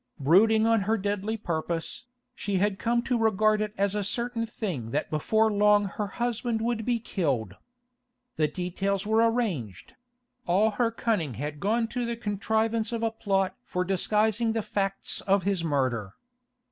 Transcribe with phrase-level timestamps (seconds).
[0.19, 4.89] Brooding on her deadly purpose, she had come to regard it as a certain thing
[4.89, 7.55] that before long her husband would be killed.
[8.35, 9.93] The details were arranged;
[10.47, 15.21] all her cunning had gone to the contrivance of a plot for disguising the facts
[15.27, 16.15] of his murder.